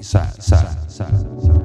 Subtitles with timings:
[0.00, 1.08] 闪闪闪
[1.40, 1.55] 闪